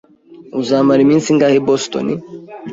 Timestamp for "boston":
1.67-2.07